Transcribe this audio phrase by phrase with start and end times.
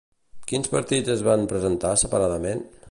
[0.51, 2.69] Quins partits es van presentar separadament?